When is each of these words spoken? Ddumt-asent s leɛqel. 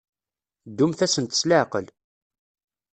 Ddumt-asent 0.69 1.37
s 1.39 1.41
leɛqel. 1.49 1.85